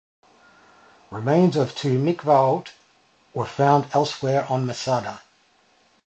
Remains 1.11 1.55
of 1.55 1.75
two 1.75 1.99
mikvaot 1.99 2.69
were 3.35 3.45
found 3.45 3.85
elsewhere 3.93 4.47
on 4.51 4.65
Masada. 4.65 5.21